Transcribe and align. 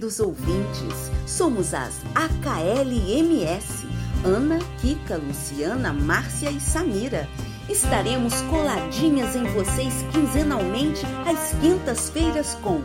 queridos 0.00 0.18
ouvintes. 0.18 1.10
Somos 1.26 1.74
as 1.74 2.00
AKLMS. 2.14 3.86
Ana, 4.24 4.58
Kika, 4.80 5.18
Luciana, 5.18 5.92
Márcia 5.92 6.50
e 6.50 6.58
Samira. 6.58 7.28
Estaremos 7.68 8.40
coladinhas 8.42 9.36
em 9.36 9.44
vocês 9.44 9.94
quinzenalmente 10.10 11.02
às 11.26 11.52
quintas-feiras 11.60 12.54
com 12.62 12.80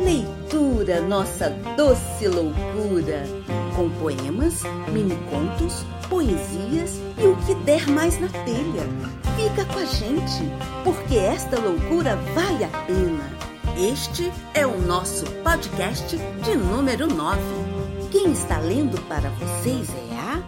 Leitura 0.00 1.00
Nossa 1.00 1.50
Doce 1.76 2.26
Loucura. 2.26 3.22
Com 3.76 3.88
poemas, 4.00 4.62
mini-contos, 4.92 5.84
poesias 6.08 7.00
e 7.18 7.26
o 7.26 7.36
que 7.46 7.54
der 7.64 7.86
mais 7.88 8.20
na 8.20 8.28
telha. 8.28 8.86
Fica 9.36 9.64
com 9.66 9.78
a 9.78 9.84
gente, 9.84 10.50
porque 10.82 11.16
esta 11.16 11.58
loucura 11.60 12.16
vale 12.34 12.64
a 12.64 12.68
pena. 12.86 13.35
Este 13.78 14.32
é 14.54 14.66
o 14.66 14.80
nosso 14.80 15.26
podcast 15.42 16.16
de 16.16 16.56
número 16.56 17.06
9. 17.06 17.38
Quem 18.10 18.32
está 18.32 18.58
lendo 18.58 18.98
para 19.02 19.28
vocês 19.28 19.90
é 19.90 20.14
a. 20.18 20.42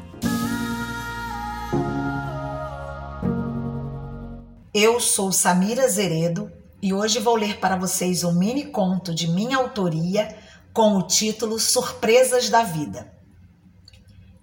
Eu 4.72 4.98
sou 4.98 5.30
Samira 5.30 5.86
Zeredo 5.90 6.50
e 6.80 6.94
hoje 6.94 7.18
vou 7.18 7.36
ler 7.36 7.58
para 7.58 7.76
vocês 7.76 8.24
um 8.24 8.32
mini 8.32 8.64
conto 8.64 9.14
de 9.14 9.28
minha 9.28 9.58
autoria 9.58 10.34
com 10.72 10.96
o 10.96 11.02
título 11.02 11.58
Surpresas 11.58 12.48
da 12.48 12.62
Vida. 12.62 13.12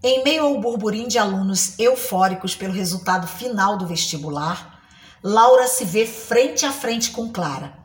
Em 0.03 0.23
meio 0.23 0.43
ao 0.43 0.61
burburinho 0.61 1.07
de 1.07 1.17
alunos 1.17 1.79
eufóricos 1.79 2.55
pelo 2.55 2.71
resultado 2.71 3.25
final 3.25 3.79
do 3.79 3.87
vestibular, 3.87 4.79
Laura 5.23 5.67
se 5.67 5.83
vê 5.83 6.05
frente 6.05 6.67
a 6.67 6.71
frente 6.71 7.09
com 7.09 7.31
Clara 7.31 7.83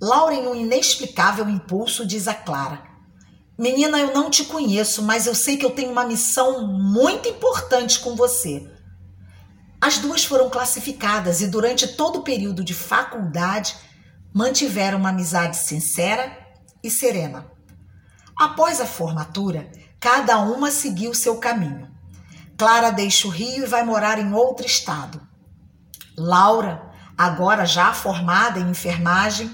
Laura, 0.00 0.34
em 0.34 0.46
um 0.46 0.54
inexplicável 0.54 1.48
impulso, 1.48 2.06
diz 2.06 2.26
a 2.26 2.34
Clara: 2.34 2.82
Menina, 3.58 3.98
eu 3.98 4.14
não 4.14 4.30
te 4.30 4.44
conheço, 4.44 5.02
mas 5.02 5.26
eu 5.26 5.34
sei 5.34 5.58
que 5.58 5.66
eu 5.66 5.70
tenho 5.70 5.92
uma 5.92 6.06
missão 6.06 6.66
muito 6.66 7.28
importante 7.28 7.98
com 7.98 8.16
você. 8.16 8.66
As 9.78 9.98
duas 9.98 10.24
foram 10.24 10.48
classificadas 10.48 11.42
e, 11.42 11.46
durante 11.46 11.88
todo 11.88 12.20
o 12.20 12.22
período 12.22 12.64
de 12.64 12.72
faculdade, 12.72 13.76
mantiveram 14.32 14.98
uma 14.98 15.10
amizade 15.10 15.58
sincera 15.58 16.36
e 16.82 16.90
serena. 16.90 17.50
Após 18.34 18.80
a 18.80 18.86
formatura, 18.86 19.70
cada 20.00 20.38
uma 20.38 20.70
seguiu 20.70 21.12
seu 21.12 21.36
caminho. 21.36 21.90
Clara 22.56 22.90
deixa 22.90 23.26
o 23.26 23.30
Rio 23.30 23.64
e 23.64 23.68
vai 23.68 23.84
morar 23.84 24.18
em 24.18 24.32
outro 24.32 24.64
estado. 24.64 25.20
Laura, 26.16 26.90
agora 27.16 27.66
já 27.66 27.92
formada 27.92 28.58
em 28.58 28.70
enfermagem, 28.70 29.50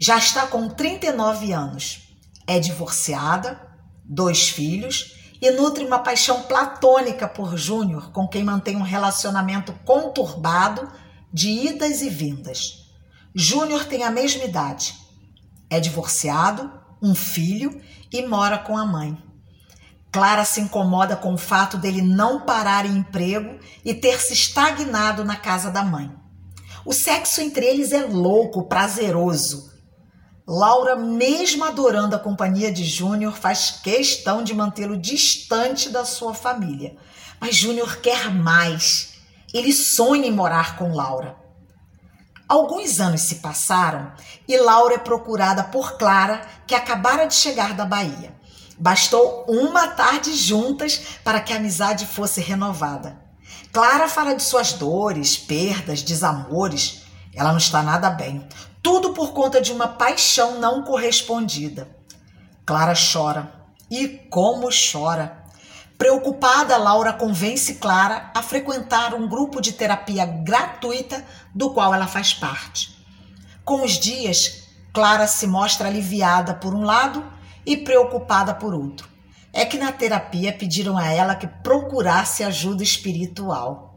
já 0.00 0.16
está 0.16 0.46
com 0.46 0.66
39 0.66 1.52
anos. 1.52 2.16
É 2.46 2.58
divorciada, 2.58 3.60
dois 4.02 4.48
filhos 4.48 5.14
e 5.42 5.50
nutre 5.50 5.84
uma 5.84 5.98
paixão 5.98 6.42
platônica 6.42 7.28
por 7.28 7.56
Júnior, 7.56 8.10
com 8.10 8.26
quem 8.26 8.42
mantém 8.42 8.76
um 8.76 8.82
relacionamento 8.82 9.74
conturbado 9.84 10.90
de 11.30 11.50
idas 11.50 12.00
e 12.00 12.08
vindas. 12.08 12.86
Júnior 13.34 13.84
tem 13.84 14.02
a 14.02 14.10
mesma 14.10 14.44
idade. 14.44 14.94
É 15.68 15.78
divorciado, 15.78 16.72
um 17.02 17.14
filho 17.14 17.80
e 18.10 18.26
mora 18.26 18.58
com 18.58 18.76
a 18.76 18.86
mãe. 18.86 19.16
Clara 20.10 20.44
se 20.44 20.60
incomoda 20.60 21.14
com 21.14 21.34
o 21.34 21.38
fato 21.38 21.76
dele 21.76 22.02
não 22.02 22.40
parar 22.40 22.84
em 22.84 22.96
emprego 22.96 23.60
e 23.84 23.94
ter 23.94 24.18
se 24.18 24.32
estagnado 24.32 25.24
na 25.24 25.36
casa 25.36 25.70
da 25.70 25.84
mãe. 25.84 26.10
O 26.84 26.92
sexo 26.92 27.40
entre 27.42 27.64
eles 27.66 27.92
é 27.92 28.02
louco, 28.02 28.64
prazeroso, 28.64 29.69
Laura, 30.52 30.96
mesmo 30.96 31.62
adorando 31.62 32.16
a 32.16 32.18
companhia 32.18 32.72
de 32.72 32.84
Júnior, 32.84 33.36
faz 33.36 33.70
questão 33.70 34.42
de 34.42 34.52
mantê-lo 34.52 34.96
distante 34.96 35.88
da 35.88 36.04
sua 36.04 36.34
família. 36.34 36.96
Mas 37.40 37.54
Júnior 37.54 37.98
quer 37.98 38.34
mais. 38.34 39.12
Ele 39.54 39.72
sonha 39.72 40.26
em 40.26 40.32
morar 40.32 40.76
com 40.76 40.92
Laura. 40.92 41.36
Alguns 42.48 42.98
anos 42.98 43.20
se 43.20 43.36
passaram 43.36 44.12
e 44.48 44.56
Laura 44.56 44.96
é 44.96 44.98
procurada 44.98 45.62
por 45.62 45.96
Clara, 45.96 46.44
que 46.66 46.74
acabara 46.74 47.26
de 47.26 47.34
chegar 47.34 47.72
da 47.74 47.84
Bahia. 47.84 48.34
Bastou 48.76 49.44
uma 49.46 49.86
tarde 49.86 50.34
juntas 50.34 51.00
para 51.22 51.38
que 51.38 51.52
a 51.52 51.58
amizade 51.58 52.06
fosse 52.06 52.40
renovada. 52.40 53.22
Clara 53.72 54.08
fala 54.08 54.34
de 54.34 54.42
suas 54.42 54.72
dores, 54.72 55.36
perdas, 55.36 56.02
desamores. 56.02 56.99
Ela 57.34 57.50
não 57.50 57.58
está 57.58 57.82
nada 57.82 58.10
bem. 58.10 58.46
Tudo 58.82 59.12
por 59.12 59.32
conta 59.32 59.60
de 59.60 59.72
uma 59.72 59.88
paixão 59.88 60.58
não 60.58 60.82
correspondida. 60.82 61.88
Clara 62.64 62.94
chora. 62.94 63.52
E 63.90 64.08
como 64.30 64.68
chora! 64.70 65.40
Preocupada, 65.98 66.78
Laura 66.78 67.12
convence 67.12 67.74
Clara 67.74 68.30
a 68.34 68.42
frequentar 68.42 69.12
um 69.12 69.28
grupo 69.28 69.60
de 69.60 69.72
terapia 69.72 70.24
gratuita 70.24 71.22
do 71.54 71.74
qual 71.74 71.92
ela 71.92 72.06
faz 72.06 72.32
parte. 72.32 72.96
Com 73.66 73.84
os 73.84 73.98
dias, 73.98 74.68
Clara 74.94 75.26
se 75.26 75.46
mostra 75.46 75.88
aliviada 75.88 76.54
por 76.54 76.74
um 76.74 76.84
lado 76.84 77.22
e 77.66 77.76
preocupada 77.76 78.54
por 78.54 78.72
outro. 78.72 79.08
É 79.52 79.64
que 79.64 79.76
na 79.76 79.92
terapia 79.92 80.52
pediram 80.52 80.96
a 80.96 81.06
ela 81.06 81.34
que 81.34 81.46
procurasse 81.46 82.42
ajuda 82.42 82.82
espiritual. 82.82 83.89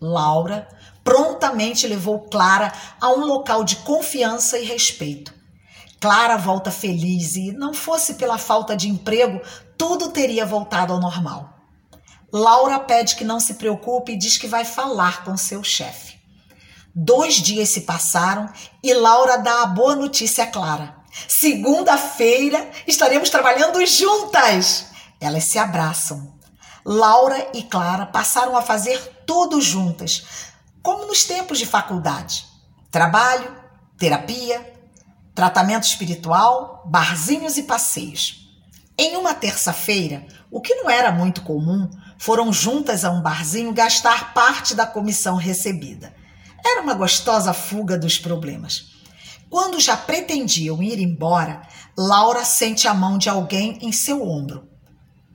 Laura 0.00 0.68
prontamente 1.02 1.86
levou 1.86 2.20
Clara 2.20 2.72
a 3.00 3.10
um 3.10 3.24
local 3.24 3.64
de 3.64 3.76
confiança 3.76 4.58
e 4.58 4.64
respeito. 4.64 5.32
Clara 6.00 6.36
volta 6.36 6.70
feliz 6.70 7.36
e, 7.36 7.52
não 7.52 7.74
fosse 7.74 8.14
pela 8.14 8.38
falta 8.38 8.76
de 8.76 8.88
emprego, 8.88 9.40
tudo 9.76 10.10
teria 10.10 10.46
voltado 10.46 10.92
ao 10.92 11.00
normal. 11.00 11.58
Laura 12.32 12.78
pede 12.78 13.16
que 13.16 13.24
não 13.24 13.40
se 13.40 13.54
preocupe 13.54 14.12
e 14.12 14.16
diz 14.16 14.38
que 14.38 14.46
vai 14.46 14.64
falar 14.64 15.24
com 15.24 15.36
seu 15.36 15.62
chefe. 15.64 16.18
Dois 16.94 17.34
dias 17.34 17.68
se 17.68 17.82
passaram 17.82 18.48
e 18.82 18.92
Laura 18.94 19.36
dá 19.36 19.62
a 19.62 19.66
boa 19.66 19.94
notícia 19.94 20.44
a 20.44 20.46
Clara. 20.46 20.96
Segunda-feira 21.28 22.70
estaremos 22.86 23.30
trabalhando 23.30 23.84
juntas. 23.84 24.86
Elas 25.20 25.44
se 25.44 25.58
abraçam. 25.58 26.39
Laura 26.84 27.50
e 27.52 27.62
Clara 27.62 28.06
passaram 28.06 28.56
a 28.56 28.62
fazer 28.62 28.98
tudo 29.26 29.60
juntas, 29.60 30.24
como 30.82 31.06
nos 31.06 31.24
tempos 31.24 31.58
de 31.58 31.66
faculdade. 31.66 32.46
Trabalho, 32.90 33.54
terapia, 33.98 34.72
tratamento 35.34 35.84
espiritual, 35.84 36.82
barzinhos 36.86 37.56
e 37.56 37.64
passeios. 37.64 38.48
Em 38.98 39.16
uma 39.16 39.34
terça-feira, 39.34 40.26
o 40.50 40.60
que 40.60 40.74
não 40.74 40.90
era 40.90 41.12
muito 41.12 41.42
comum, 41.42 41.88
foram 42.18 42.52
juntas 42.52 43.04
a 43.04 43.10
um 43.10 43.22
barzinho 43.22 43.72
gastar 43.72 44.34
parte 44.34 44.74
da 44.74 44.86
comissão 44.86 45.36
recebida. 45.36 46.14
Era 46.64 46.82
uma 46.82 46.94
gostosa 46.94 47.54
fuga 47.54 47.96
dos 47.96 48.18
problemas. 48.18 48.90
Quando 49.48 49.80
já 49.80 49.96
pretendiam 49.96 50.82
ir 50.82 50.98
embora, 51.00 51.62
Laura 51.96 52.44
sente 52.44 52.86
a 52.86 52.94
mão 52.94 53.18
de 53.18 53.28
alguém 53.28 53.78
em 53.80 53.90
seu 53.90 54.22
ombro. 54.26 54.69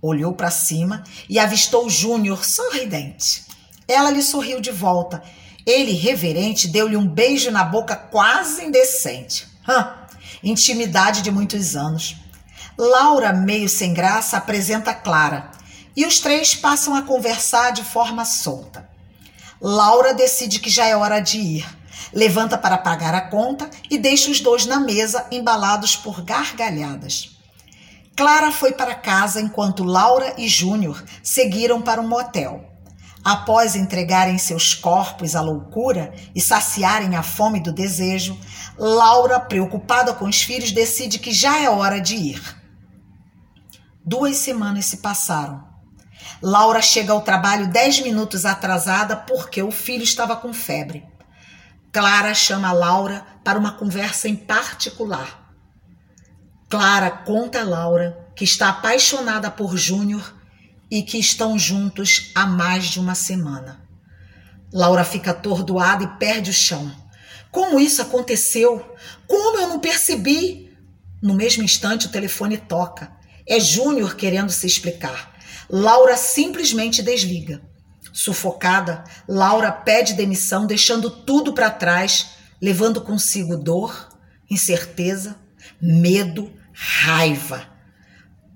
Olhou 0.07 0.33
para 0.33 0.51
cima 0.51 1.03
e 1.27 1.39
avistou 1.39 1.89
Júnior 1.89 2.45
sorridente. 2.45 3.43
Ela 3.87 4.11
lhe 4.11 4.21
sorriu 4.21 4.61
de 4.61 4.69
volta. 4.69 5.23
Ele, 5.65 5.93
reverente, 5.93 6.67
deu-lhe 6.67 6.95
um 6.95 7.07
beijo 7.07 7.49
na 7.49 7.63
boca 7.63 7.95
quase 7.95 8.63
indecente. 8.63 9.47
Hã, 9.67 9.95
intimidade 10.43 11.23
de 11.23 11.31
muitos 11.31 11.75
anos. 11.75 12.17
Laura, 12.77 13.33
meio 13.33 13.67
sem 13.67 13.95
graça, 13.95 14.37
apresenta 14.37 14.93
Clara 14.93 15.49
e 15.95 16.05
os 16.05 16.19
três 16.19 16.53
passam 16.53 16.93
a 16.93 17.01
conversar 17.01 17.71
de 17.71 17.83
forma 17.83 18.25
solta. 18.25 18.87
Laura 19.59 20.13
decide 20.13 20.59
que 20.59 20.69
já 20.69 20.85
é 20.85 20.95
hora 20.95 21.19
de 21.19 21.39
ir. 21.39 21.77
Levanta 22.13 22.59
para 22.59 22.77
pagar 22.77 23.15
a 23.15 23.21
conta 23.21 23.67
e 23.89 23.97
deixa 23.97 24.29
os 24.29 24.39
dois 24.39 24.67
na 24.67 24.79
mesa, 24.79 25.25
embalados 25.31 25.95
por 25.95 26.21
gargalhadas. 26.21 27.34
Clara 28.15 28.49
foi 28.49 28.71
para 28.71 28.95
casa 28.95 29.41
enquanto 29.41 29.83
Laura 29.83 30.33
e 30.37 30.47
Júnior 30.47 31.03
seguiram 31.21 31.81
para 31.81 31.99
um 31.99 32.07
motel. 32.07 32.63
Após 33.23 33.75
entregarem 33.75 34.37
seus 34.37 34.73
corpos 34.73 35.35
à 35.35 35.41
loucura 35.41 36.13
e 36.33 36.39
saciarem 36.39 37.15
a 37.15 37.23
fome 37.23 37.59
do 37.59 37.73
desejo, 37.73 38.39
Laura, 38.77 39.39
preocupada 39.39 40.13
com 40.13 40.25
os 40.25 40.41
filhos, 40.43 40.71
decide 40.71 41.19
que 41.19 41.31
já 41.31 41.59
é 41.59 41.69
hora 41.69 41.99
de 41.99 42.15
ir. 42.15 42.55
Duas 44.05 44.37
semanas 44.37 44.85
se 44.85 44.97
passaram. 44.97 45.67
Laura 46.41 46.81
chega 46.81 47.11
ao 47.11 47.21
trabalho 47.21 47.67
dez 47.67 47.99
minutos 47.99 48.45
atrasada 48.45 49.15
porque 49.15 49.61
o 49.61 49.71
filho 49.71 50.03
estava 50.03 50.35
com 50.35 50.53
febre. 50.53 51.03
Clara 51.91 52.33
chama 52.33 52.71
Laura 52.71 53.25
para 53.43 53.57
uma 53.57 53.71
conversa 53.71 54.29
em 54.29 54.35
particular. 54.35 55.44
Clara 56.75 57.09
conta 57.09 57.61
a 57.61 57.63
Laura 57.63 58.27
que 58.35 58.43
está 58.43 58.67
apaixonada 58.67 59.49
por 59.49 59.77
Júnior 59.77 60.35
e 60.91 61.01
que 61.03 61.17
estão 61.17 61.57
juntos 61.57 62.31
há 62.35 62.45
mais 62.45 62.87
de 62.87 62.99
uma 62.99 63.15
semana. 63.15 63.81
Laura 64.73 65.05
fica 65.05 65.31
atordoada 65.31 66.03
e 66.03 66.19
perde 66.19 66.49
o 66.49 66.53
chão. 66.53 66.93
Como 67.49 67.79
isso 67.79 68.01
aconteceu? 68.01 68.93
Como 69.25 69.57
eu 69.57 69.69
não 69.69 69.79
percebi? 69.79 70.77
No 71.21 71.33
mesmo 71.33 71.63
instante, 71.63 72.07
o 72.07 72.11
telefone 72.11 72.57
toca. 72.57 73.09
É 73.47 73.57
Júnior 73.57 74.17
querendo 74.17 74.51
se 74.51 74.67
explicar. 74.67 75.33
Laura 75.69 76.17
simplesmente 76.17 77.01
desliga. 77.01 77.61
Sufocada, 78.11 79.05
Laura 79.29 79.71
pede 79.71 80.13
demissão, 80.13 80.67
deixando 80.67 81.09
tudo 81.09 81.53
para 81.53 81.69
trás, 81.69 82.31
levando 82.61 82.99
consigo 82.99 83.55
dor, 83.55 84.09
incerteza, 84.51 85.37
medo, 85.81 86.51
raiva. 86.75 87.67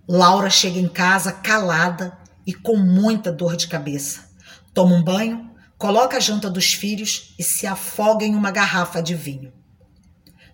Laura 0.07 0.49
chega 0.49 0.77
em 0.77 0.89
casa 0.89 1.31
calada 1.31 2.17
e 2.45 2.53
com 2.53 2.75
muita 2.75 3.31
dor 3.31 3.55
de 3.55 3.67
cabeça. 3.67 4.29
Toma 4.73 4.95
um 4.95 5.03
banho, 5.03 5.49
coloca 5.77 6.17
a 6.17 6.19
janta 6.19 6.49
dos 6.49 6.73
filhos 6.73 7.33
e 7.39 7.43
se 7.43 7.65
afoga 7.65 8.25
em 8.25 8.35
uma 8.35 8.51
garrafa 8.51 9.01
de 9.01 9.15
vinho. 9.15 9.53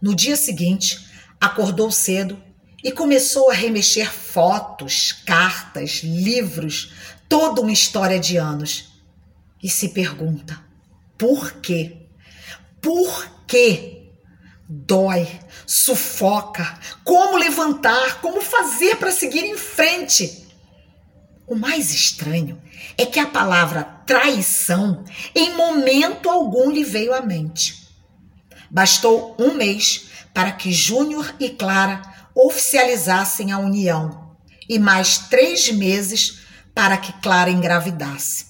No 0.01 0.13
dia 0.13 0.35
seguinte, 0.35 1.07
acordou 1.41 1.89
cedo 1.89 2.41
e 2.83 2.91
começou 2.91 3.49
a 3.49 3.53
remexer 3.53 4.11
fotos, 4.11 5.11
cartas, 5.25 6.01
livros, 6.03 6.93
toda 7.27 7.61
uma 7.61 7.71
história 7.71 8.19
de 8.19 8.37
anos. 8.37 8.93
E 9.63 9.69
se 9.69 9.89
pergunta: 9.89 10.61
por 11.17 11.53
quê? 11.53 12.07
Por 12.81 13.31
quê? 13.47 13.94
Dói, 14.67 15.27
sufoca. 15.65 16.79
Como 17.03 17.37
levantar? 17.37 18.19
Como 18.21 18.41
fazer 18.41 18.95
para 18.97 19.11
seguir 19.11 19.43
em 19.43 19.57
frente? 19.57 20.47
O 21.47 21.55
mais 21.55 21.93
estranho 21.93 22.59
é 22.97 23.05
que 23.05 23.19
a 23.19 23.27
palavra 23.27 23.83
traição 23.83 25.03
em 25.35 25.53
momento 25.53 26.29
algum 26.29 26.71
lhe 26.71 26.83
veio 26.83 27.13
à 27.13 27.21
mente. 27.21 27.87
Bastou 28.71 29.35
um 29.39 29.53
mês 29.53 30.07
para 30.33 30.51
que 30.51 30.73
Júnior 30.73 31.35
e 31.39 31.49
Clara 31.49 32.01
oficializassem 32.33 33.51
a 33.51 33.59
união 33.59 34.35
e 34.67 34.79
mais 34.79 35.19
três 35.29 35.71
meses 35.71 36.39
para 36.73 36.97
que 36.97 37.13
Clara 37.21 37.51
engravidasse. 37.51 38.47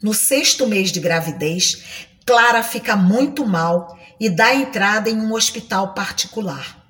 No 0.00 0.14
sexto 0.14 0.66
mês 0.66 0.90
de 0.90 1.00
gravidez, 1.00 2.06
Clara 2.26 2.62
fica 2.62 2.96
muito 2.96 3.44
mal 3.44 3.98
e 4.20 4.28
dá 4.28 4.54
entrada 4.54 5.10
em 5.10 5.20
um 5.20 5.32
hospital 5.32 5.94
particular. 5.94 6.80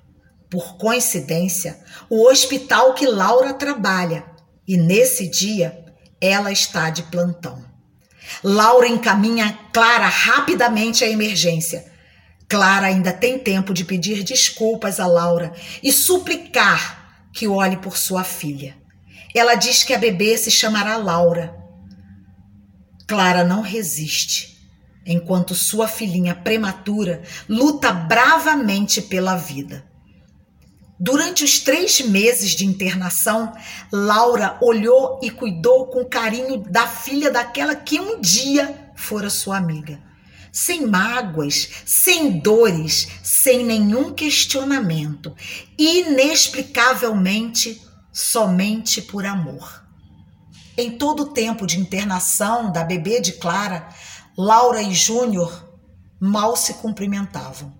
Por 0.49 0.77
coincidência, 0.77 1.79
o 2.09 2.27
hospital 2.27 2.93
que 2.93 3.07
Laura 3.07 3.53
trabalha, 3.53 4.23
e 4.67 4.77
nesse 4.77 5.27
dia 5.27 5.83
ela 6.21 6.51
está 6.51 6.89
de 6.89 7.03
plantão. 7.03 7.65
Laura 8.43 8.87
encaminha 8.87 9.57
Clara 9.73 10.07
rapidamente 10.07 11.03
à 11.03 11.09
emergência 11.09 11.91
Clara 12.53 12.85
ainda 12.85 13.11
tem 13.11 13.39
tempo 13.39 13.73
de 13.73 13.83
pedir 13.83 14.21
desculpas 14.21 14.99
a 14.99 15.07
Laura 15.07 15.53
e 15.81 15.91
suplicar 15.91 17.29
que 17.33 17.47
olhe 17.47 17.77
por 17.77 17.97
sua 17.97 18.23
filha. 18.23 18.77
Ela 19.33 19.55
diz 19.55 19.83
que 19.83 19.91
a 19.91 19.97
bebê 19.97 20.37
se 20.37 20.51
chamará 20.51 20.95
Laura. 20.97 21.51
Clara 23.07 23.43
não 23.43 23.61
resiste, 23.61 24.52
enquanto 25.05 25.55
sua 25.55 25.87
filhinha 25.87 26.35
prematura 26.35 27.23
luta 27.47 27.91
bravamente 27.91 29.01
pela 29.01 29.35
vida. 29.35 29.85
Durante 30.99 31.43
os 31.43 31.59
três 31.59 32.01
meses 32.01 32.51
de 32.51 32.65
internação, 32.65 33.51
Laura 33.91 34.57
olhou 34.61 35.19
e 35.21 35.29
cuidou 35.29 35.87
com 35.87 36.05
carinho 36.05 36.57
da 36.57 36.87
filha 36.87 37.29
daquela 37.29 37.75
que 37.75 37.99
um 37.99 38.21
dia 38.21 38.91
fora 38.95 39.29
sua 39.29 39.57
amiga 39.57 39.99
sem 40.53 40.85
mágoas, 40.85 41.67
sem 41.83 42.39
dores, 42.39 43.07
sem 43.23 43.65
nenhum 43.65 44.13
questionamento, 44.13 45.35
inexplicavelmente 45.75 47.81
somente 48.11 49.01
por 49.01 49.25
amor. 49.25 49.81
Em 50.77 50.91
todo 50.91 51.23
o 51.23 51.33
tempo 51.33 51.65
de 51.65 51.79
internação 51.79 52.71
da 52.71 52.83
bebê 52.83 53.19
de 53.19 53.31
Clara, 53.33 53.89
Laura 54.37 54.81
e 54.81 54.91
Júnior 54.95 55.69
mal 56.19 56.55
se 56.55 56.73
cumprimentavam. 56.75 57.71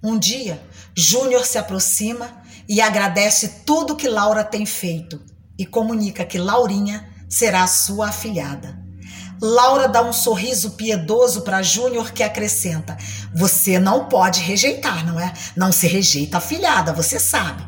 Um 0.00 0.16
dia, 0.16 0.62
Júnior 0.96 1.44
se 1.44 1.58
aproxima 1.58 2.30
e 2.68 2.80
agradece 2.80 3.62
tudo 3.66 3.96
que 3.96 4.08
Laura 4.08 4.44
tem 4.44 4.64
feito 4.64 5.20
e 5.58 5.66
comunica 5.66 6.24
que 6.24 6.38
Laurinha 6.38 7.08
será 7.28 7.66
sua 7.66 8.10
afilhada. 8.10 8.78
Laura 9.42 9.88
dá 9.88 10.00
um 10.00 10.12
sorriso 10.12 10.70
piedoso 10.72 11.42
para 11.42 11.60
Júnior 11.60 12.12
que 12.12 12.22
acrescenta: 12.22 12.96
Você 13.34 13.80
não 13.80 14.08
pode 14.08 14.40
rejeitar, 14.40 15.04
não 15.04 15.18
é? 15.18 15.32
Não 15.56 15.72
se 15.72 15.88
rejeita 15.88 16.38
a 16.38 16.40
filhada, 16.40 16.92
você 16.92 17.18
sabe. 17.18 17.66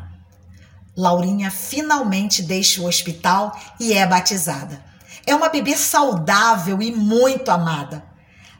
Laurinha 0.95 1.51
finalmente 1.51 2.41
deixa 2.41 2.81
o 2.81 2.87
hospital 2.87 3.59
e 3.81 3.91
é 3.91 4.07
batizada. 4.07 4.86
É 5.27 5.35
uma 5.35 5.49
bebê 5.49 5.77
saudável 5.77 6.81
e 6.81 6.91
muito 6.91 7.51
amada. 7.51 8.03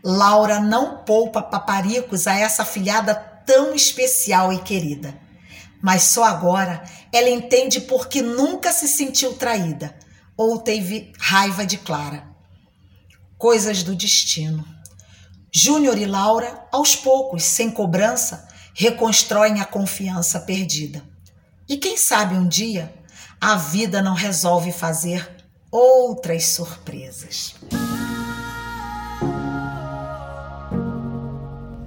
Laura 0.03 0.59
não 0.59 0.97
poupa 0.97 1.41
paparicos 1.41 2.27
a 2.27 2.35
essa 2.35 2.63
filhada 2.63 3.15
tão 3.15 3.73
especial 3.73 4.53
e 4.53 4.59
querida. 4.59 5.17
Mas 5.81 6.03
só 6.03 6.23
agora 6.23 6.83
ela 7.11 7.29
entende 7.29 7.81
por 7.81 8.07
que 8.07 8.21
nunca 8.21 8.71
se 8.71 8.87
sentiu 8.87 9.33
traída 9.33 9.95
ou 10.35 10.59
teve 10.59 11.13
raiva 11.17 11.65
de 11.65 11.77
Clara 11.77 12.37
coisas 13.37 13.83
do 13.83 13.95
destino. 13.95 14.65
Júnior 15.53 15.97
e 15.97 16.05
Laura, 16.05 16.65
aos 16.71 16.95
poucos, 16.95 17.43
sem 17.43 17.69
cobrança, 17.69 18.47
reconstroem 18.73 19.61
a 19.61 19.65
confiança 19.65 20.39
perdida. 20.39 21.03
E 21.69 21.77
quem 21.77 21.97
sabe 21.97 22.35
um 22.35 22.47
dia 22.47 22.93
a 23.39 23.55
vida 23.55 24.01
não 24.01 24.15
resolve 24.15 24.71
fazer 24.71 25.36
outras 25.71 26.45
surpresas. 26.47 27.55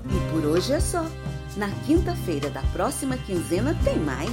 E 0.09 0.31
por 0.33 0.45
hoje 0.47 0.73
é 0.73 0.81
só. 0.81 1.05
Na 1.57 1.69
quinta-feira 1.85 2.49
da 2.49 2.63
próxima 2.73 3.17
quinzena 3.17 3.77
tem 3.83 3.99
mais. 3.99 4.31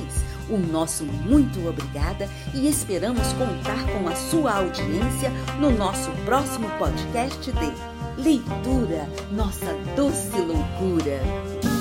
O 0.50 0.58
nosso 0.58 1.04
muito 1.04 1.68
obrigada 1.68 2.30
e 2.54 2.68
esperamos 2.70 3.28
contar 3.34 3.84
com 3.92 4.08
a 4.08 4.16
sua 4.16 4.54
audiência 4.54 5.30
no 5.60 5.72
nosso 5.72 6.10
próximo 6.24 6.70
podcast 6.78 7.52
de 7.52 8.22
Leitura, 8.22 9.08
nossa 9.32 9.74
doce 9.96 10.38
loucura. 10.38 11.77